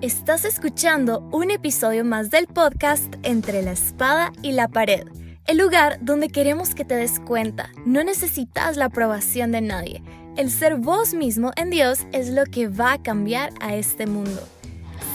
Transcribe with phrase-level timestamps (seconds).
[0.00, 5.08] Estás escuchando un episodio más del podcast Entre la espada y la pared,
[5.48, 10.00] el lugar donde queremos que te des cuenta, no necesitas la aprobación de nadie.
[10.36, 14.40] El ser vos mismo en Dios es lo que va a cambiar a este mundo.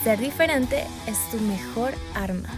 [0.04, 2.50] Ser diferente es tu mejor arma.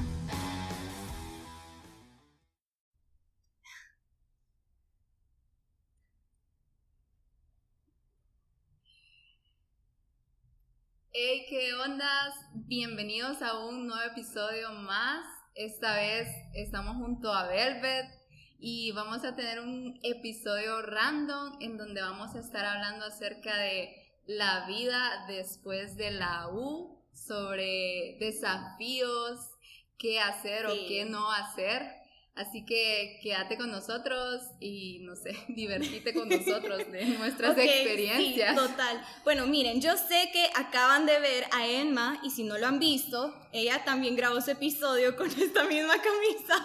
[11.17, 12.24] Hey, ¿qué ondas?
[12.67, 15.23] Bienvenidos a un nuevo episodio más.
[15.53, 18.07] Esta vez estamos junto a Velvet
[18.57, 23.93] y vamos a tener un episodio random en donde vamos a estar hablando acerca de
[24.25, 29.47] la vida después de la U, sobre desafíos,
[29.99, 31.83] qué hacer o qué no hacer.
[32.35, 38.49] Así que quédate con nosotros y, no sé, divertite con nosotros de nuestras experiencias.
[38.49, 39.01] Sí, total.
[39.23, 42.77] Bueno, miren, yo sé que acaban de ver a Emma y si no lo han
[42.77, 46.61] visto, ella también grabó su episodio con esta misma camisa.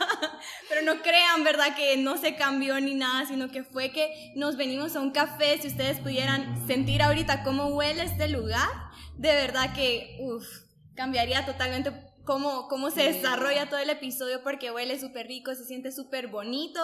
[0.69, 1.77] Pero no crean, ¿verdad?
[1.77, 5.57] Que no se cambió ni nada, sino que fue que nos venimos a un café.
[5.63, 8.69] Si ustedes pudieran sentir ahorita cómo huele este lugar,
[9.17, 10.45] de verdad que, uff,
[10.97, 11.93] cambiaría totalmente
[12.25, 16.81] cómo, cómo se desarrolla todo el episodio porque huele súper rico, se siente súper bonito.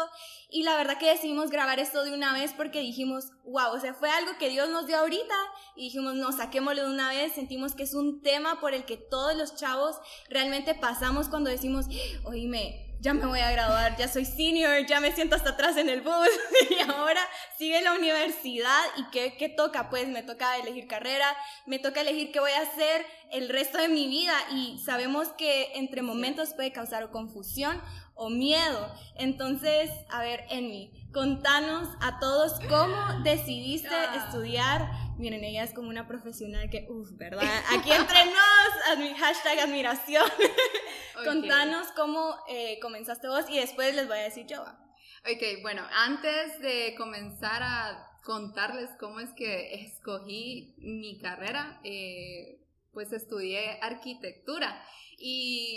[0.49, 3.95] Y la verdad que decidimos grabar esto de una vez porque dijimos, wow, o sea,
[3.95, 5.35] fue algo que Dios nos dio ahorita
[5.75, 7.33] y dijimos, no, saquémoslo de una vez.
[7.33, 9.97] Sentimos que es un tema por el que todos los chavos
[10.29, 11.87] realmente pasamos cuando decimos,
[12.25, 15.89] oíme, ya me voy a graduar, ya soy senior, ya me siento hasta atrás en
[15.89, 16.29] el bus
[16.71, 17.21] y ahora
[17.59, 19.91] sigue la universidad y ¿qué, ¿qué, toca?
[19.91, 21.37] Pues me toca elegir carrera,
[21.67, 25.73] me toca elegir qué voy a hacer el resto de mi vida y sabemos que
[25.75, 27.81] entre momentos puede causar confusión
[28.15, 28.93] o miedo.
[29.17, 36.07] Entonces, a ver, Enmi, contanos a todos cómo decidiste estudiar Miren, ella es como una
[36.07, 37.49] profesional que, uff, ¿verdad?
[37.73, 40.29] Aquí entre nos, mi hashtag admiración.
[41.25, 44.63] Contanos cómo eh, comenzaste vos y después les voy a decir yo.
[44.63, 52.66] Ok, bueno, antes de comenzar a contarles cómo es que escogí mi carrera, eh,
[52.97, 54.83] pues estudié arquitectura.
[55.19, 55.77] Y,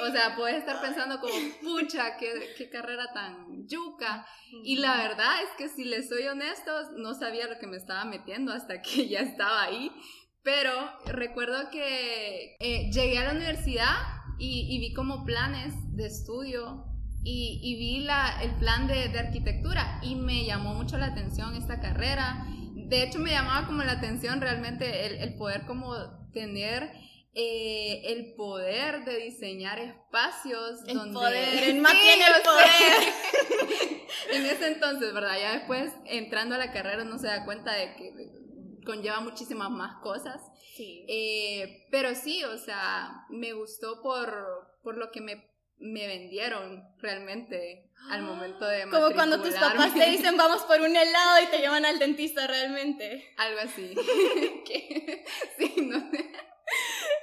[0.00, 4.24] o sea, puedes estar pensando como, pucha, qué, qué, carrera tan yuca.
[4.62, 8.04] Y la verdad es que si les soy honestos, no sabía lo que me estaba
[8.04, 9.90] metiendo hasta que ya estaba ahí.
[10.44, 10.72] Pero
[11.06, 13.96] recuerdo que eh, llegué a la universidad
[14.38, 16.84] y, vi como planes de estudio
[17.24, 21.56] y, y vi la, el plan de, de, arquitectura y me llamó mucho la atención
[21.56, 22.46] esta carrera.
[22.74, 26.90] De hecho, me llamaba como la atención realmente el, el poder como tener
[27.34, 32.68] eh, el poder de diseñar espacios el donde poder, el el poder.
[34.32, 35.38] en ese entonces, ¿verdad?
[35.40, 38.32] Ya después entrando a la carrera uno se da cuenta de que
[38.84, 40.40] conlleva muchísimas más cosas.
[40.76, 41.04] Sí.
[41.08, 45.51] Eh, pero sí, o sea, me gustó por, por lo que me,
[45.82, 50.94] me vendieron realmente al momento de Como cuando tus papás te dicen vamos por un
[50.94, 53.32] helado y te llevan al dentista realmente.
[53.36, 53.94] Algo así.
[55.58, 56.32] sí, no sé.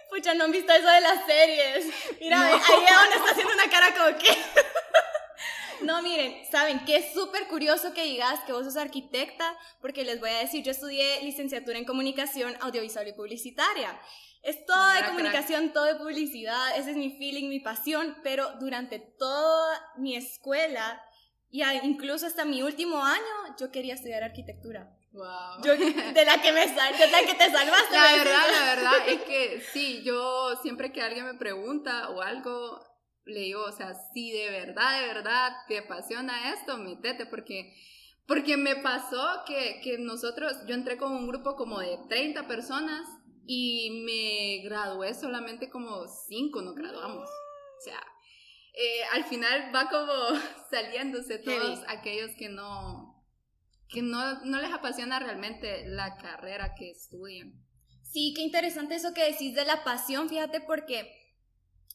[0.09, 1.85] Pucha, no han visto eso de las series.
[2.19, 2.43] Mira, no.
[2.43, 4.29] ahí Evan está haciendo una cara como que...
[5.81, 10.19] No, miren, saben que es súper curioso que digas que vos sos arquitecta, porque les
[10.19, 13.97] voy a decir, yo estudié licenciatura en comunicación audiovisual y publicitaria.
[14.41, 19.00] Es todo de comunicación, todo de publicidad, ese es mi feeling, mi pasión, pero durante
[19.00, 21.01] toda mi escuela
[21.51, 24.95] y incluso hasta mi último año, yo quería estudiar arquitectura.
[25.11, 25.63] Wow.
[25.63, 27.95] Yo, de la que me sal, de la que te salvaste.
[27.95, 32.79] La verdad, la verdad es que sí, yo siempre que alguien me pregunta o algo,
[33.25, 37.73] le digo, o sea, si de verdad, de verdad te apasiona esto, métete, porque,
[38.27, 43.07] porque me pasó que, que nosotros, yo entré con un grupo como de 30 personas
[43.51, 47.27] y me gradué solamente como 5 nos graduamos.
[47.27, 47.99] O sea,
[48.75, 50.13] eh, al final va como
[50.69, 53.25] saliéndose todos aquellos que no,
[53.88, 57.51] que no, no les apasiona realmente la carrera que estudian.
[58.03, 61.12] Sí, qué interesante eso que decís de la pasión, fíjate, porque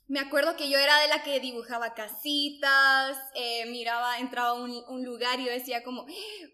[0.07, 4.71] me acuerdo que yo era de la que dibujaba casitas, eh, miraba, entraba a un,
[4.89, 6.05] un, lugar y yo decía como,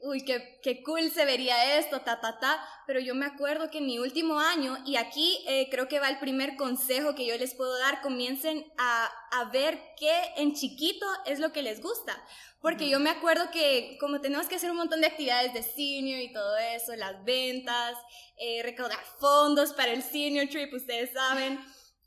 [0.03, 2.65] uy, qué, qué, cool se vería esto, ta, ta, ta.
[2.87, 6.09] Pero yo me acuerdo que en mi último año, y aquí eh, creo que va
[6.09, 11.07] el primer consejo que yo les puedo dar, comiencen a, a ver qué en chiquito
[11.27, 12.23] es lo que les gusta.
[12.61, 16.21] Porque yo me acuerdo que como tenemos que hacer un montón de actividades de senior
[16.21, 17.97] y todo eso, las ventas,
[18.37, 21.59] eh, recaudar fondos para el senior trip, ustedes saben.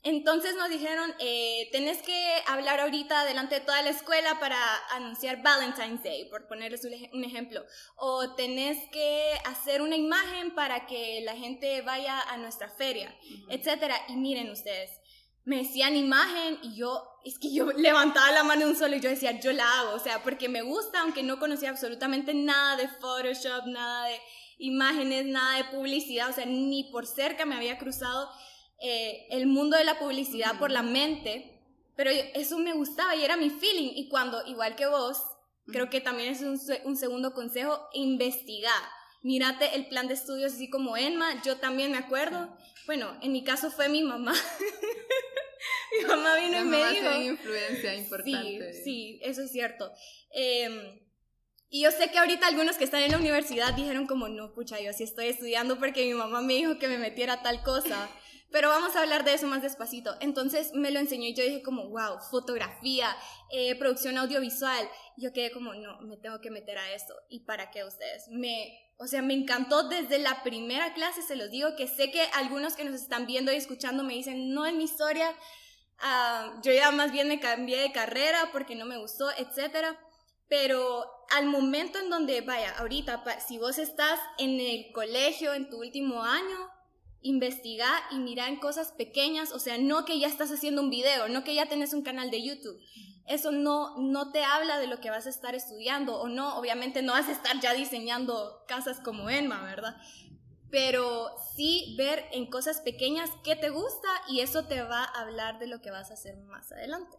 [0.04, 4.58] Entonces nos dijeron, eh, tenés que hablar ahorita delante de toda la escuela para
[4.92, 7.64] anunciar Valentine's Day, por ponerles un ejemplo.
[7.96, 13.16] O tenés que hacer una imagen para que la gente vaya a nuestra feria,
[13.48, 13.96] etcétera.
[14.08, 14.90] Y miren ustedes,
[15.44, 19.00] me decían imagen y yo, es que yo levantaba la mano de un solo y
[19.00, 22.76] yo decía, yo la hago, o sea, porque me gusta, aunque no conocía absolutamente nada
[22.76, 24.20] de Photoshop, nada de
[24.58, 28.30] imágenes, nada de publicidad, o sea, ni por cerca me había cruzado
[28.80, 31.60] eh, el mundo de la publicidad por la mente,
[31.96, 33.92] pero eso me gustaba y era mi feeling.
[33.94, 35.22] Y cuando, igual que vos,
[35.66, 38.82] creo que también es un, un segundo consejo, investigar.
[39.22, 42.54] Mírate el plan de estudios así como Enma, yo también me acuerdo.
[42.86, 44.34] Bueno, en mi caso fue mi mamá.
[45.98, 47.32] mi mamá vino y me dijo.
[47.32, 48.74] influencia importante.
[48.74, 49.90] Sí, sí, eso es cierto.
[50.30, 51.00] Em,
[51.70, 54.80] y yo sé que ahorita algunos que están en la universidad dijeron como, no, pucha,
[54.80, 58.08] yo sí estoy estudiando porque mi mamá me dijo que me metiera tal cosa.
[58.50, 60.14] Pero vamos a hablar de eso más despacito.
[60.20, 63.16] Entonces me lo enseñó y yo dije como, wow, fotografía,
[63.50, 64.88] eh, producción audiovisual.
[65.16, 67.14] Yo quedé como, no, me tengo que meter a esto.
[67.28, 68.28] ¿Y para qué ustedes?
[68.28, 72.22] Me, o sea, me encantó desde la primera clase, se los digo, que sé que
[72.34, 75.34] algunos que nos están viendo y escuchando me dicen, no es mi historia,
[75.98, 79.98] ah, yo ya más bien me cambié de carrera porque no me gustó, etcétera.
[80.48, 85.78] Pero al momento en donde, vaya, ahorita, si vos estás en el colegio, en tu
[85.78, 86.70] último año,
[87.24, 91.26] investiga y mira en cosas pequeñas, o sea, no que ya estás haciendo un video,
[91.28, 92.78] no que ya tenés un canal de YouTube.
[93.26, 97.02] Eso no, no te habla de lo que vas a estar estudiando o no, obviamente
[97.02, 99.96] no vas a estar ya diseñando casas como Enma, ¿verdad?
[100.70, 105.58] Pero sí ver en cosas pequeñas qué te gusta y eso te va a hablar
[105.58, 107.16] de lo que vas a hacer más adelante.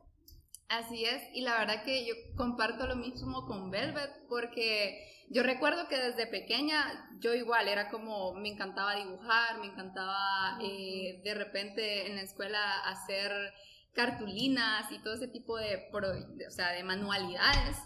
[0.68, 5.88] Así es, y la verdad que yo comparto lo mismo con Velvet porque yo recuerdo
[5.88, 12.08] que desde pequeña yo igual era como, me encantaba dibujar, me encantaba eh, de repente
[12.08, 13.32] en la escuela hacer
[13.94, 15.90] cartulinas y todo ese tipo de,
[16.48, 17.78] o sea, de manualidades.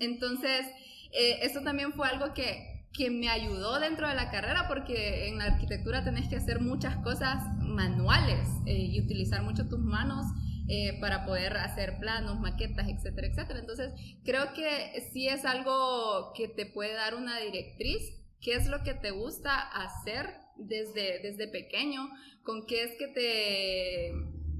[0.00, 0.66] Entonces,
[1.12, 5.38] eh, esto también fue algo que, que me ayudó dentro de la carrera porque en
[5.38, 10.24] la arquitectura tenés que hacer muchas cosas manuales eh, y utilizar mucho tus manos
[10.70, 13.60] eh, para poder hacer planos, maquetas, etcétera, etcétera.
[13.60, 13.90] Entonces,
[14.22, 18.02] creo que sí es algo que te puede dar una directriz,
[18.42, 20.26] qué es lo que te gusta hacer
[20.56, 22.10] desde, desde pequeño,
[22.42, 24.08] con qué es que te,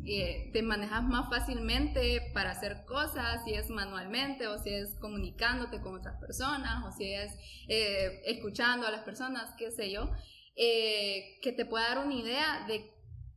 [0.06, 5.82] eh, te manejas más fácilmente para hacer cosas, si es manualmente o si es comunicándote
[5.82, 7.34] con otras personas o si es
[7.68, 10.10] eh, escuchando a las personas, qué sé yo,
[10.56, 12.90] que te pueda dar una idea de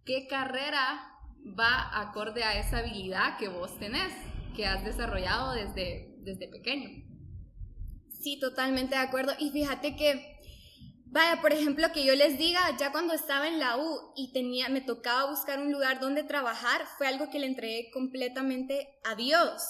[0.06, 1.10] qué carrera
[1.46, 4.14] va acorde a esa habilidad que vos tenés,
[4.56, 6.90] que has desarrollado desde, desde pequeño.
[8.22, 9.34] Sí, totalmente de acuerdo.
[9.40, 10.40] Y fíjate que,
[11.06, 14.70] vaya, por ejemplo, que yo les diga, ya cuando estaba en la U y tenía,
[14.70, 19.64] me tocaba buscar un lugar donde trabajar, fue algo que le entregué completamente a Dios.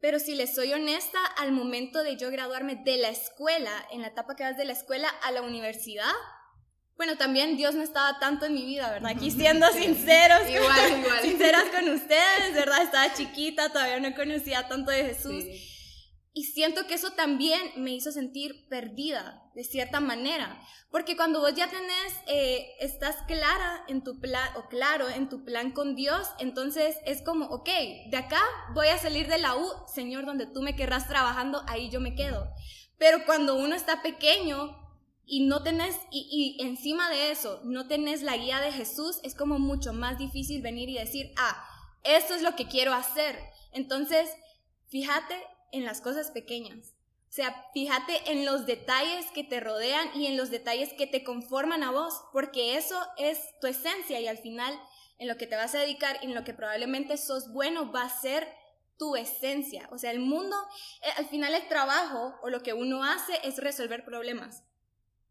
[0.00, 4.08] Pero si les soy honesta, al momento de yo graduarme de la escuela, en la
[4.08, 6.12] etapa que vas de la escuela a la universidad,
[6.96, 9.12] bueno, también Dios no estaba tanto en mi vida, ¿verdad?
[9.12, 11.18] Aquí siendo sinceros, igual, igual.
[11.22, 12.82] sinceras con ustedes, ¿verdad?
[12.82, 15.44] Estaba chiquita, todavía no conocía tanto de Jesús.
[16.32, 20.60] Y siento que eso también me hizo sentir perdida, de cierta manera.
[20.90, 25.44] Porque cuando vos ya tenés, eh, estás clara en tu plan, o claro en tu
[25.44, 27.68] plan con Dios, entonces es como, ok,
[28.10, 28.42] de acá
[28.74, 32.14] voy a salir de la U, Señor, donde tú me querrás trabajando, ahí yo me
[32.14, 32.46] quedo.
[32.98, 34.85] Pero cuando uno está pequeño,
[35.26, 39.58] y no tenés, y, encima de eso, no tenés la guía de Jesús, es como
[39.58, 41.62] mucho más difícil venir y decir, ah,
[42.04, 43.36] esto es lo que quiero hacer.
[43.72, 44.30] Entonces,
[44.88, 45.34] fíjate
[45.72, 46.94] en las cosas pequeñas.
[47.28, 51.24] O sea, fíjate en los detalles que te rodean y en los detalles que te
[51.24, 54.80] conforman a vos, porque eso es tu esencia y al final
[55.18, 58.20] en lo que te vas a dedicar en lo que probablemente sos bueno va a
[58.20, 58.46] ser
[58.96, 59.88] tu esencia.
[59.90, 60.56] O sea, el mundo,
[61.02, 64.62] eh, al final el trabajo o lo que uno hace es resolver problemas.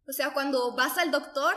[0.08, 1.56] O sea, cuando vas al doctor,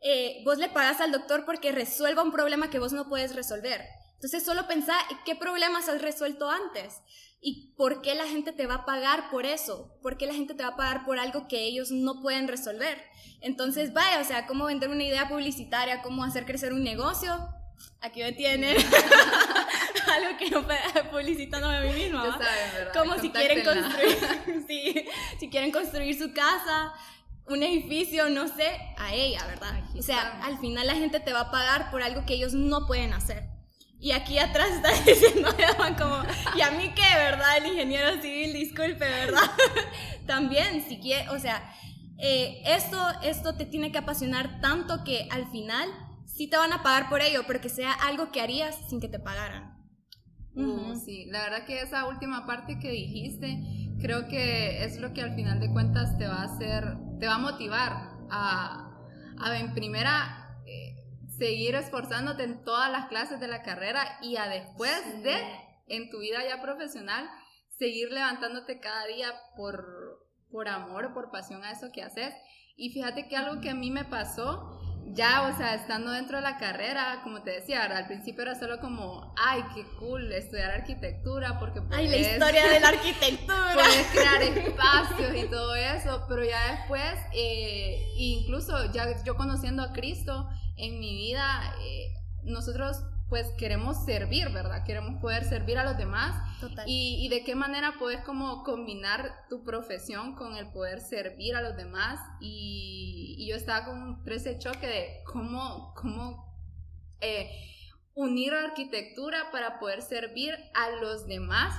[0.00, 3.84] eh, vos le pagas al doctor porque resuelva un problema que vos no puedes resolver.
[4.14, 4.94] Entonces solo pensá
[5.24, 7.00] qué problemas has resuelto antes
[7.40, 10.54] y por qué la gente te va a pagar por eso, por qué la gente
[10.54, 13.02] te va a pagar por algo que ellos no pueden resolver.
[13.40, 17.48] Entonces, vaya, o sea, cómo vender una idea publicitaria, cómo hacer crecer un negocio.
[18.02, 18.76] Aquí me tienen
[20.14, 20.66] algo que no
[21.10, 22.38] publicitándome a mí misma.
[22.92, 24.18] Como si quieren construir,
[24.68, 25.06] sí,
[25.38, 26.92] si quieren construir su casa,
[27.50, 29.82] un edificio, no sé, a ella, ¿verdad?
[29.98, 32.86] o sea, al final la gente te va a pagar por algo que ellos no
[32.86, 33.48] pueden hacer.
[33.98, 35.50] Y aquí atrás está diciendo
[35.98, 36.22] como,
[36.56, 37.58] ¿y a mí qué, verdad?
[37.58, 39.50] El ingeniero civil, disculpe, ¿verdad?
[40.26, 41.74] También, si quiere, o sea,
[42.18, 45.88] eh, esto, esto te tiene que apasionar tanto que al final
[46.24, 49.08] sí te van a pagar por ello, pero que sea algo que harías sin que
[49.08, 49.76] te pagaran.
[50.54, 53.62] Uh, sí, la verdad que esa última parte que dijiste,
[54.00, 57.34] creo que es lo que al final de cuentas te va a hacer, te va
[57.34, 57.92] a motivar
[58.30, 58.90] a,
[59.38, 60.96] a en primera eh,
[61.38, 65.36] seguir esforzándote en todas las clases de la carrera y a después de,
[65.88, 67.28] en tu vida ya profesional,
[67.78, 69.86] seguir levantándote cada día por,
[70.50, 72.34] por amor por pasión a eso que haces.
[72.76, 74.80] Y fíjate que algo que a mí me pasó
[75.12, 78.80] ya, o sea, estando dentro de la carrera, como te decía, al principio era solo
[78.80, 83.74] como, ay, qué cool estudiar arquitectura, porque puedes, Ay, la historia de la arquitectura.
[83.74, 89.92] Puedes crear espacios y todo eso, pero ya después, eh, incluso ya yo conociendo a
[89.92, 92.12] Cristo en mi vida, eh,
[92.42, 94.84] nosotros pues queremos servir, ¿verdad?
[94.84, 96.60] Queremos poder servir a los demás.
[96.60, 96.84] Total.
[96.86, 101.62] Y, y, de qué manera puedes como combinar tu profesión con el poder servir a
[101.62, 102.20] los demás.
[102.40, 106.52] Y, y yo estaba con ese choque de cómo, cómo
[107.20, 107.50] eh,
[108.14, 111.72] unir la arquitectura para poder servir a los demás.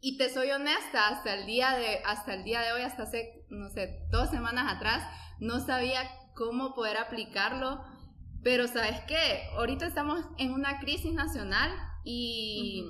[0.00, 3.44] Y te soy honesta, hasta el día de, hasta el día de hoy, hasta hace,
[3.50, 5.06] no sé, dos semanas atrás,
[5.38, 7.84] no sabía cómo poder aplicarlo
[8.42, 11.70] pero sabes qué, ahorita estamos en una crisis nacional
[12.04, 12.84] y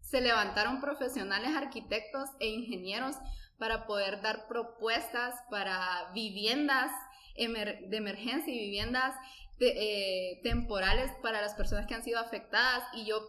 [0.00, 3.16] se levantaron profesionales arquitectos e ingenieros
[3.58, 6.90] para poder dar propuestas para viviendas
[7.36, 9.14] de emergencia y viviendas
[9.60, 12.82] eh, temporales para las personas que han sido afectadas.
[12.94, 13.20] Y yo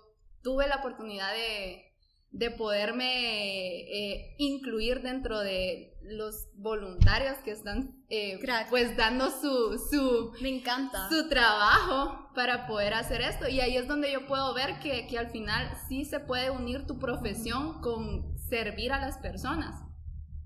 [0.42, 1.92] tuve la oportunidad de,
[2.32, 8.40] de poderme eh, incluir dentro de los voluntarios que están eh,
[8.70, 11.08] pues dando su, su, Me encanta.
[11.10, 13.48] su trabajo para poder hacer esto.
[13.48, 16.86] Y ahí es donde yo puedo ver que, que al final sí se puede unir
[16.86, 19.84] tu profesión con servir a las personas.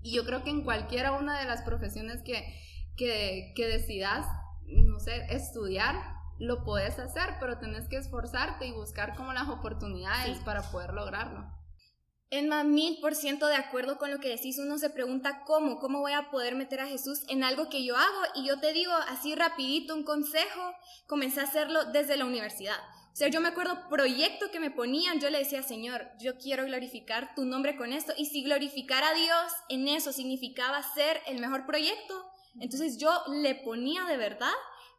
[0.02, 2.44] Y yo creo que en cualquiera una de las profesiones que,
[2.96, 4.26] que, que decidas,
[4.66, 5.96] no sé, estudiar,
[6.38, 11.46] lo puedes hacer, pero tenés que esforzarte y buscar como las oportunidades para poder lograrlo.
[12.38, 14.58] Emma, mil por ciento de acuerdo con lo que decís.
[14.58, 17.96] Uno se pregunta cómo, cómo voy a poder meter a Jesús en algo que yo
[17.96, 18.22] hago.
[18.34, 20.74] Y yo te digo así rapidito un consejo,
[21.06, 22.78] comencé a hacerlo desde la universidad.
[23.12, 26.64] O sea, yo me acuerdo proyecto que me ponían, yo le decía, Señor, yo quiero
[26.64, 28.12] glorificar tu nombre con esto.
[28.16, 32.26] Y si glorificar a Dios en eso significaba ser el mejor proyecto,
[32.58, 34.52] entonces yo le ponía de verdad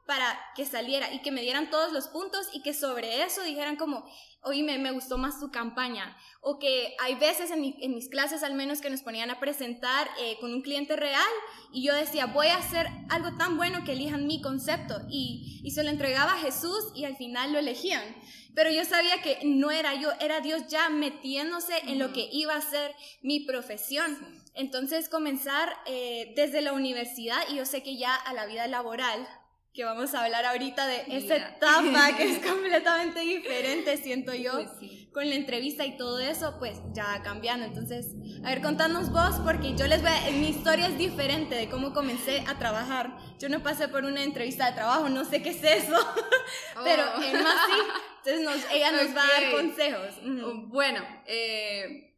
[0.06, 3.76] para que saliera y que me dieran todos los puntos y que sobre eso dijeran
[3.76, 4.06] como,
[4.44, 6.16] oíme, me gustó más tu campaña.
[6.42, 10.38] O que hay veces en, mis clases al menos que nos ponían a presentar eh,
[10.40, 11.24] con un cliente real
[11.74, 15.02] y yo decía, voy a hacer algo tan bueno que elijan mi concepto.
[15.10, 18.04] Y, y se lo entregaba a Jesús y al final lo elegían.
[18.54, 22.56] Pero yo sabía que no era yo, era Dios ya metiéndose en lo que iba
[22.56, 24.18] a ser mi profesión.
[24.54, 29.28] Entonces comenzar eh, desde la universidad y yo sé que ya a la vida laboral
[29.76, 34.70] que vamos a hablar ahorita de esa etapa que es completamente diferente, siento yo, pues
[35.12, 37.66] con la entrevista y todo eso, pues ya cambiando.
[37.66, 38.08] Entonces,
[38.44, 41.94] a ver, contanos vos, porque yo les voy a, mi historia es diferente de cómo
[41.94, 43.18] comencé a trabajar.
[43.38, 45.98] Yo no pasé por una entrevista de trabajo, no sé qué es eso,
[46.84, 47.22] pero oh.
[47.22, 50.16] Emma sí, entonces ella nos va a dar consejos.
[50.70, 52.15] Bueno, eh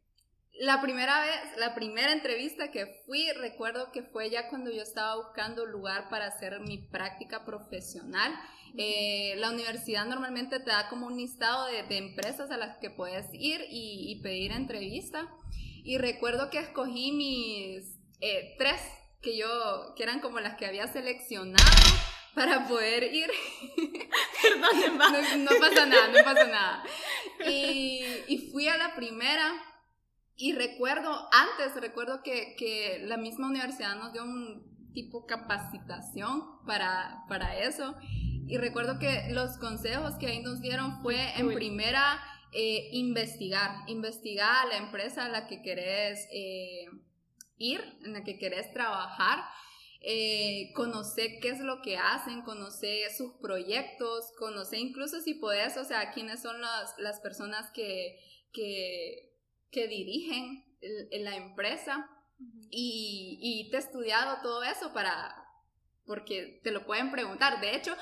[0.58, 5.16] la primera vez, la primera entrevista que fui, recuerdo que fue ya cuando yo estaba
[5.16, 8.34] buscando lugar para hacer mi práctica profesional.
[8.76, 13.26] Eh, la universidad normalmente te da como un listado de, empresas a las que puedes
[13.32, 15.28] ir y, pedir entrevista.
[15.84, 18.80] Y recuerdo que escogí mis eh, tres
[19.22, 21.64] que yo, que eran como las que había seleccionado
[22.34, 23.30] para poder ir.
[24.42, 26.84] Perdón, no, no, pasa nada, no pasa nada.
[27.48, 29.67] Y, y fui a la primera
[30.40, 37.24] y recuerdo, antes recuerdo que, que, la misma universidad nos dio un tipo capacitación para,
[37.28, 37.96] para eso.
[38.46, 42.20] Y recuerdo que los consejos que ahí nos dieron fue en primera
[42.52, 46.86] eh, investigar, investigar a la empresa a la que querés eh,
[47.56, 49.40] ir, en la que querés trabajar.
[50.00, 55.84] Eh, conocer qué es lo que hacen, conocer sus proyectos, conocer incluso si podés, o
[55.84, 58.20] sea, quiénes son las, las personas que,
[58.52, 59.27] que
[59.70, 62.08] que dirigen en la empresa
[62.70, 65.34] y, y, te he estudiado todo eso para,
[66.06, 67.60] porque te lo pueden preguntar.
[67.60, 67.94] De hecho,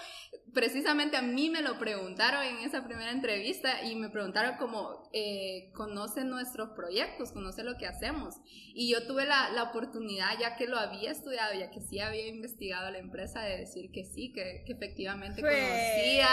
[0.52, 5.70] precisamente a mí me lo preguntaron en esa primera entrevista y me preguntaron como, eh,
[5.75, 8.35] conoce nuestros proyectos, conoce lo que hacemos.
[8.75, 12.28] Y yo tuve la, la, oportunidad, ya que lo había estudiado, ya que sí había
[12.28, 16.28] investigado la empresa, de decir que sí, que, que efectivamente conocía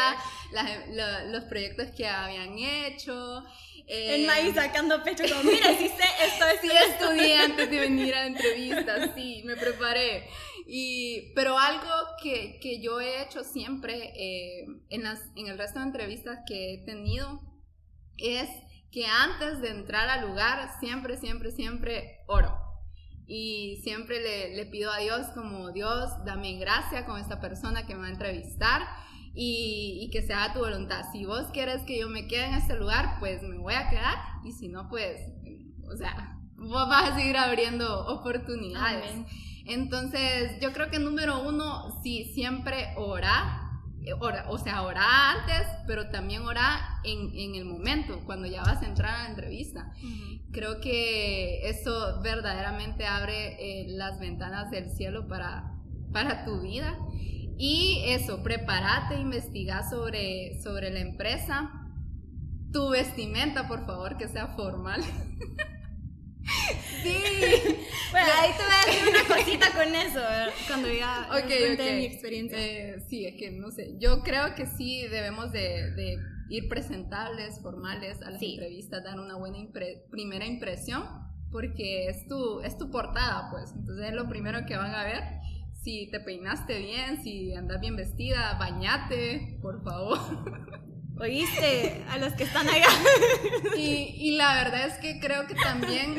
[1.31, 3.43] los proyectos que habían hecho
[3.87, 8.21] en maíz sacando pecho como, mira, si sé esto, sí estudié antes de venir a
[8.21, 10.27] la entrevista, sí, me preparé.
[10.65, 11.89] Y, pero algo
[12.21, 16.73] que, que yo he hecho siempre eh, en, las, en el resto de entrevistas que
[16.73, 17.41] he tenido
[18.17, 18.49] es
[18.91, 22.57] que antes de entrar al lugar, siempre, siempre, siempre oro.
[23.25, 27.95] Y siempre le, le pido a Dios como, Dios, dame gracia con esta persona que
[27.95, 28.81] me va a entrevistar
[29.33, 31.05] y, y, que sea tu voluntad.
[31.11, 34.15] Si vos quieres que yo me quede en este lugar, pues me voy a quedar
[34.43, 35.19] y si no, pues,
[35.91, 39.11] o sea, vos vas a seguir abriendo oportunidades.
[39.65, 43.81] Entonces, yo creo que número uno, sí, siempre ora,
[44.19, 48.81] ora o sea, ora antes, pero también ora en, en, el momento, cuando ya vas
[48.81, 49.93] a entrar a la entrevista.
[50.51, 55.73] Creo que eso verdaderamente abre eh, las ventanas del cielo para,
[56.11, 56.97] para tu vida.
[57.57, 61.71] Y eso, prepárate, investiga sobre, sobre la empresa.
[62.71, 65.01] Tu vestimenta, por favor, que sea formal.
[67.03, 67.17] sí.
[68.11, 70.19] Bueno, ahí te voy a decir una cosita con eso,
[70.67, 71.95] cuando ya okay, okay.
[71.97, 72.57] mi experiencia.
[72.59, 73.95] Eh, sí, es que no sé.
[73.99, 76.17] Yo creo que sí debemos de, de
[76.49, 79.57] ir presentables, formales a las entrevistas, dar una buena
[80.09, 81.03] primera impresión,
[81.51, 83.71] porque es tu, es tu portada, pues.
[83.75, 85.42] Entonces es lo primero que van a ver
[85.83, 90.17] si te peinaste bien, si andas bien vestida, bañate, por favor.
[91.19, 92.87] Oíste a los que están allá.
[93.77, 96.15] y, y, la verdad es que creo que también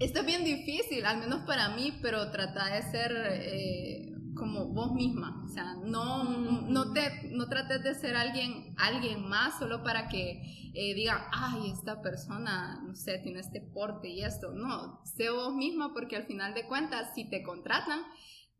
[0.00, 4.92] esto es bien difícil, al menos para mí, pero trata de ser eh, como vos
[4.92, 5.42] misma.
[5.44, 10.70] O sea, no, no, te, no trates de ser alguien, alguien más solo para que
[10.74, 14.52] eh, digan, ay, esta persona, no sé, tiene este porte y esto.
[14.52, 18.00] No, sé vos misma porque al final de cuentas, si te contratan,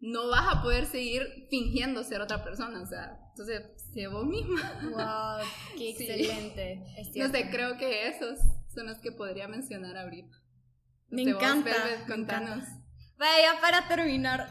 [0.00, 4.80] no vas a poder seguir fingiendo ser otra persona, o sea, entonces, sé vos misma.
[4.83, 5.47] ¡Wow!
[5.76, 6.83] ¡Qué excelente!
[7.16, 8.38] no sé, creo que esos
[8.75, 10.37] son los que podría mencionar ahorita.
[11.09, 11.73] Me encanta.
[12.07, 12.64] contanos.
[13.19, 14.49] Vaya, para terminar,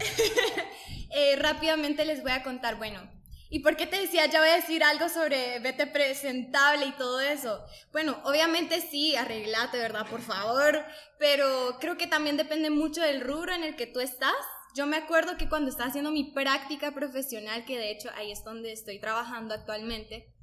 [1.12, 3.00] eh, rápidamente les voy a contar, bueno,
[3.52, 7.20] ¿Y por qué te decía, ya voy a decir algo sobre vete presentable y todo
[7.20, 7.66] eso?
[7.92, 10.06] Bueno, obviamente sí, arreglate, ¿verdad?
[10.08, 10.86] Por favor,
[11.18, 14.36] pero creo que también depende mucho del rubro en el que tú estás
[14.76, 18.44] yo me acuerdo que cuando estaba haciendo mi práctica profesional, que de hecho ahí es
[18.44, 20.34] donde estoy trabajando actualmente,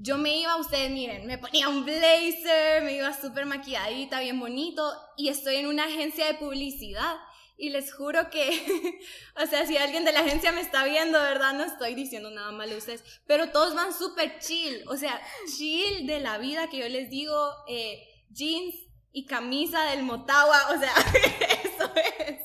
[0.00, 4.92] yo me iba, ustedes miren, me ponía un blazer, me iba súper maquilladita, bien bonito,
[5.16, 7.16] y estoy en una agencia de publicidad.
[7.60, 9.00] Y les juro que,
[9.42, 11.54] o sea, si alguien de la agencia me está viendo, ¿verdad?
[11.54, 15.20] No estoy diciendo nada malo a ustedes, pero todos van súper chill, o sea,
[15.56, 18.87] chill de la vida que yo les digo, eh, jeans
[19.18, 20.92] y camisa del Motagua, o sea,
[21.64, 22.38] eso es.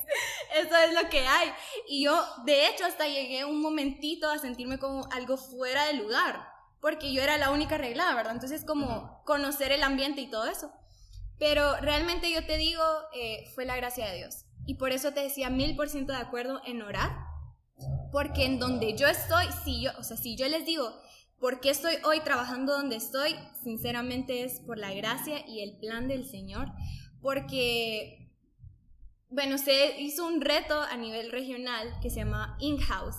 [0.54, 1.50] Eso es lo que hay.
[1.88, 6.48] Y yo, de hecho, hasta llegué un momentito a sentirme como algo fuera de lugar,
[6.80, 8.34] porque yo era la única arreglada, ¿verdad?
[8.34, 10.72] Entonces, como conocer el ambiente y todo eso.
[11.38, 12.82] Pero realmente yo te digo,
[13.14, 14.44] eh, fue la gracia de Dios.
[14.66, 17.16] Y por eso te decía mil por ciento de acuerdo en orar,
[18.10, 20.92] porque en donde yo estoy, si yo, o sea, si yo les digo,
[21.44, 23.36] ¿por qué estoy hoy trabajando donde estoy?
[23.62, 26.72] Sinceramente es por la gracia y el plan del Señor,
[27.20, 28.30] porque
[29.28, 33.18] bueno, se hizo un reto a nivel regional que se llama In-House.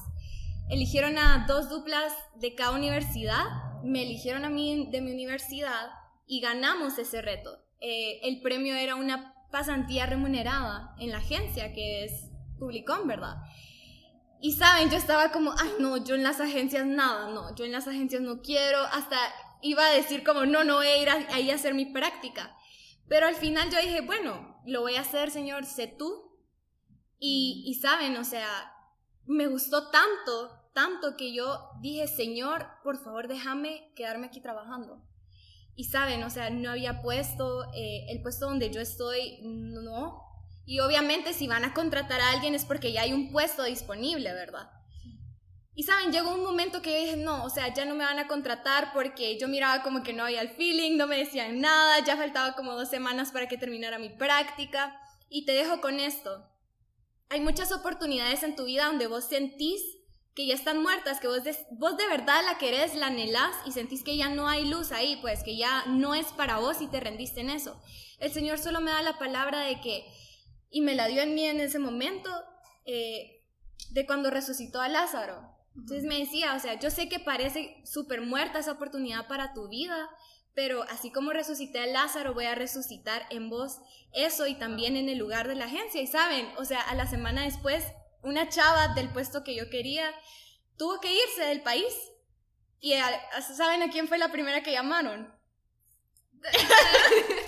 [0.71, 3.43] Eligieron a dos duplas de cada universidad,
[3.83, 5.91] me eligieron a mí de mi universidad
[6.25, 7.59] y ganamos ese reto.
[7.79, 13.35] Eh, el premio era una pasantía remunerada en la agencia que es Publicom, ¿verdad?
[14.41, 17.71] Y saben, yo estaba como, ay no, yo en las agencias nada, no, yo en
[17.71, 19.17] las agencias no quiero, hasta
[19.61, 22.55] iba a decir como, no, no voy a ir ahí a hacer mi práctica.
[23.07, 26.31] Pero al final yo dije, bueno, lo voy a hacer, Señor, sé tú.
[27.17, 28.73] Y, y saben, o sea,
[29.25, 35.01] me gustó tanto, tanto que yo dije, Señor, por favor, déjame quedarme aquí trabajando.
[35.75, 40.21] Y saben, o sea, no había puesto, eh, el puesto donde yo estoy, no.
[40.65, 44.33] Y obviamente si van a contratar a alguien es porque ya hay un puesto disponible,
[44.33, 44.69] ¿verdad?
[45.77, 48.27] Y saben, llegó un momento que dije, no, o sea, ya no me van a
[48.27, 52.15] contratar porque yo miraba como que no había el feeling, no me decían nada, ya
[52.15, 54.97] faltaba como dos semanas para que terminara mi práctica.
[55.27, 56.49] Y te dejo con esto.
[57.29, 59.81] Hay muchas oportunidades en tu vida donde vos sentís
[60.35, 63.71] que ya están muertas, que vos de, vos de verdad la querés, la anhelás y
[63.71, 66.87] sentís que ya no hay luz ahí, pues que ya no es para vos y
[66.87, 67.81] te rendiste en eso.
[68.19, 70.05] El Señor solo me da la palabra de que,
[70.75, 72.29] y me la dio en mí en ese momento,
[72.83, 73.41] eh,
[73.91, 75.55] de cuando resucitó a Lázaro.
[75.73, 79.69] Entonces me decía, o sea, yo sé que parece súper muerta esa oportunidad para tu
[79.69, 80.09] vida,
[80.53, 83.79] pero así como resucité a Lázaro, voy a resucitar en vos
[84.11, 86.01] eso y también en el lugar de la agencia.
[86.01, 87.85] Y saben, o sea, a la semana después,
[88.21, 90.13] una chava del puesto que yo quería
[90.75, 91.93] tuvo que irse del país.
[92.81, 92.95] ¿Y
[93.55, 95.33] saben a quién fue la primera que llamaron?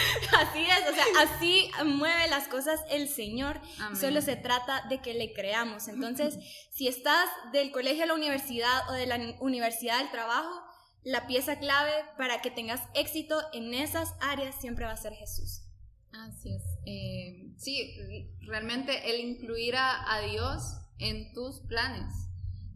[0.38, 3.60] Así es, o sea, así mueve las cosas el Señor.
[3.98, 5.88] Solo se trata de que le creamos.
[5.88, 6.38] Entonces,
[6.70, 10.50] si estás del colegio a la universidad o de la universidad al trabajo,
[11.02, 15.62] la pieza clave para que tengas éxito en esas áreas siempre va a ser Jesús.
[16.12, 16.62] Así es.
[16.86, 17.94] Eh, sí,
[18.46, 22.12] realmente el incluir a, Dios en tus planes,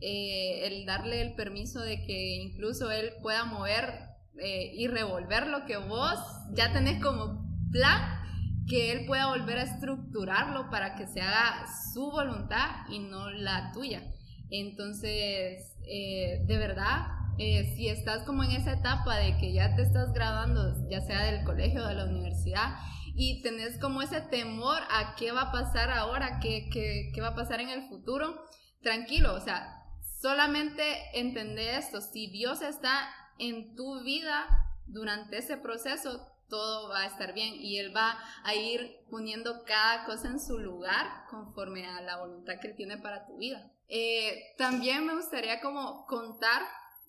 [0.00, 5.64] eh, el darle el permiso de que incluso Él pueda mover eh, y revolver lo
[5.66, 6.18] que vos
[6.52, 8.20] ya tenés como plan,
[8.66, 13.72] que Él pueda volver a estructurarlo para que se haga su voluntad y no la
[13.72, 14.02] tuya.
[14.50, 20.88] Entonces, de verdad, si estás como en esa etapa de que ya te estás graduando,
[20.88, 22.76] ya sea del colegio o de la universidad,
[23.14, 27.28] y tenés como ese temor a qué va a pasar ahora, qué, qué, qué va
[27.28, 28.44] a pasar en el futuro,
[28.82, 29.82] tranquilo, o sea,
[30.20, 30.82] solamente
[31.14, 34.46] entender esto, si Dios está en tu vida
[34.86, 40.04] durante ese proceso, todo va a estar bien y Él va a ir poniendo cada
[40.04, 43.70] cosa en su lugar conforme a la voluntad que Él tiene para tu vida.
[43.88, 46.62] Eh, también me gustaría como contar,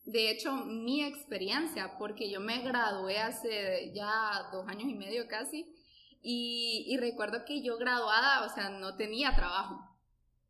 [0.06, 5.76] de hecho, mi experiencia, porque yo me gradué hace ya dos años y medio casi
[6.28, 9.80] y, recuerdo que yo graduada, o sea, no tenía trabajo.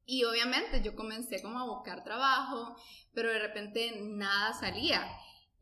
[0.05, 2.77] Y obviamente yo comencé como a buscar trabajo,
[3.13, 5.05] pero de repente nada salía.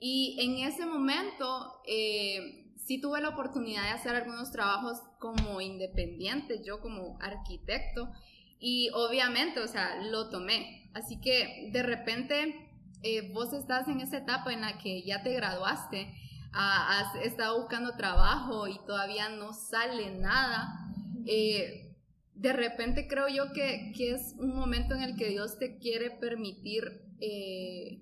[0.06, 6.62] Y en ese momento eh, sí tuve la oportunidad de hacer algunos trabajos como independiente,
[6.62, 8.12] yo como arquitecto.
[8.60, 10.92] Y obviamente, o sea, lo tomé.
[10.94, 12.70] Así que de repente
[13.02, 16.14] eh, vos estás en esa etapa en la que ya te graduaste
[16.56, 20.88] has estado buscando trabajo y todavía no sale nada,
[21.26, 21.96] eh,
[22.36, 26.12] de repente creo yo que, que, es un momento en el que Dios te quiere
[26.12, 28.02] permitir eh,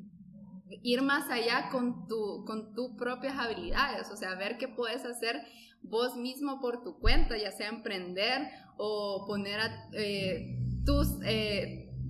[0.84, 5.42] ir más allá con, tu, con tus propias habilidades, o sea, ver qué puedes hacer
[5.82, 9.60] vos mismo por tu cuenta, ya sea emprender o poner
[9.94, 11.18] eh, tus,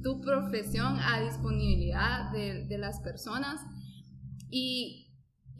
[0.03, 3.61] tu profesión a disponibilidad de, de las personas.
[4.49, 5.11] Y,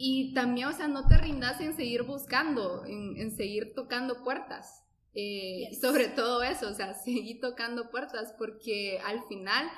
[0.04, 4.84] y también, o sea, no te rindas en seguir buscando, en, seguir tocando puertas.
[5.14, 9.70] Eh, sobre todo eso, o sea, seguir tocando puertas porque al final,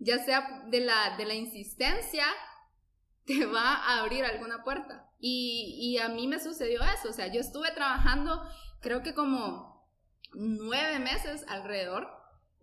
[0.00, 2.24] ya sea de la, de la insistencia,
[3.28, 5.08] te va a abrir alguna puerta.
[5.20, 8.42] Y, y a mí me sucedió eso, o sea, yo estuve trabajando
[8.80, 9.86] creo que como
[10.34, 12.08] nueve meses alrededor,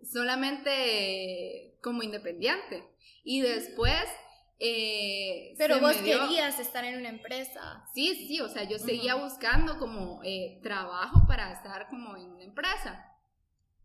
[0.02, 2.84] solamente como independiente.
[3.24, 4.04] Y después
[4.58, 7.84] eh, Pero vos querías estar en una empresa.
[7.92, 12.44] Sí, sí, o sea, yo seguía buscando como eh, trabajo para estar como en una
[12.44, 13.04] empresa.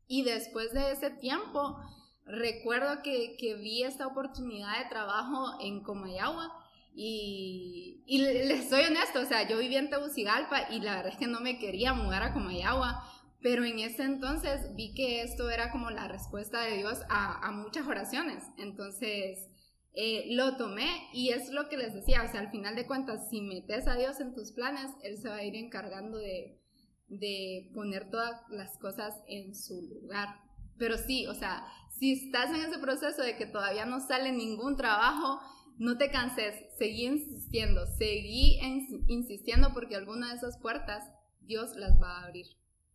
[0.08, 1.78] Y después de ese tiempo,
[2.26, 6.61] recuerdo que, que vi esta oportunidad de trabajo en Comayagua
[6.94, 11.18] y, y les soy honesto, o sea, yo vivía en Tegucigalpa y la verdad es
[11.18, 13.04] que no me quería mudar a Comayagua,
[13.42, 17.88] pero en ese entonces vi que esto era como la respuesta de Dios a, muchas
[17.88, 18.44] oraciones.
[18.58, 19.50] Entonces,
[19.94, 23.30] eh, lo tomé y es lo que les decía, o sea, al final de cuentas,
[23.30, 26.62] si metes a Dios en tus planes, Él se va a ir encargando de,
[27.08, 30.30] de poner todas las cosas en su lugar.
[30.78, 34.78] Pero sí, o sea, si estás en ese proceso de que todavía no sale ningún
[34.78, 35.40] trabajo,
[35.78, 38.60] no te canses, seguí insistiendo, seguí
[39.08, 41.04] insistiendo porque alguna de esas puertas
[41.42, 42.46] Dios las va a abrir.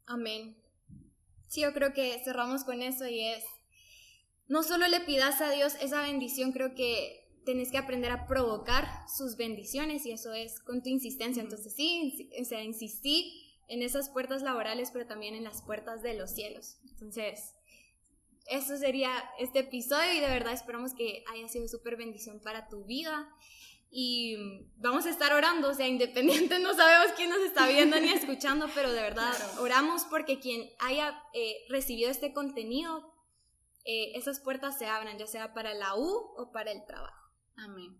[0.06, 0.56] Amén.
[1.48, 3.44] Sí, yo creo que cerramos con eso y es
[4.48, 8.86] no solo le pidas a Dios esa bendición, creo que tenés que aprender a provocar
[9.08, 11.42] sus bendiciones y eso es con tu insistencia.
[11.42, 16.14] Entonces sí, o sea, insistí en esas puertas laborales, pero también en las puertas de
[16.14, 16.78] los cielos.
[16.90, 17.55] Entonces,
[18.48, 22.84] eso sería este episodio y de verdad esperamos que haya sido súper bendición para tu
[22.84, 23.28] vida.
[23.90, 24.36] Y
[24.76, 28.68] vamos a estar orando, o sea, independiente, no sabemos quién nos está viendo ni escuchando,
[28.74, 33.14] pero de verdad oramos porque quien haya eh, recibido este contenido
[33.88, 37.30] eh, esas puertas se abran, ya sea para la U o para el trabajo.
[37.54, 37.96] Amén.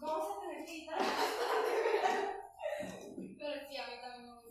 [0.00, 0.60] Vamos a tener.
[3.38, 4.50] Pero sí, a mí también me gusta.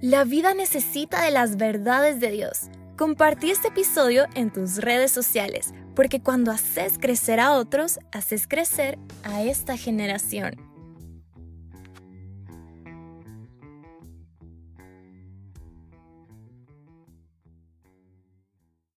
[0.00, 2.68] La vida necesita de las verdades de Dios.
[2.96, 8.98] Compartí este episodio en tus redes sociales, porque cuando haces crecer a otros, haces crecer
[9.24, 10.67] a esta generación.